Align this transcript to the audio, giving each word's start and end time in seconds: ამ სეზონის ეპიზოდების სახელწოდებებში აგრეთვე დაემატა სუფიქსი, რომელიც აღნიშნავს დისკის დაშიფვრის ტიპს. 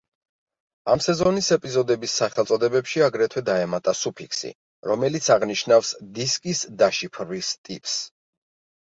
ამ 0.91 1.01
სეზონის 1.07 1.49
ეპიზოდების 1.55 2.15
სახელწოდებებში 2.21 3.03
აგრეთვე 3.07 3.43
დაემატა 3.49 3.93
სუფიქსი, 3.99 4.51
რომელიც 4.93 5.29
აღნიშნავს 5.37 5.93
დისკის 6.17 6.63
დაშიფვრის 6.81 7.53
ტიპს. 7.69 7.95